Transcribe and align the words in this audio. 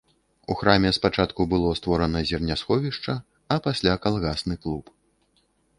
У 0.53 0.55
храме 0.61 0.89
спачатку 0.97 1.41
было 1.51 1.69
створана 1.81 2.19
зернясховішча, 2.31 3.13
а 3.53 3.61
пасля 3.69 3.93
калгасны 4.09 4.55
клуб. 4.67 4.83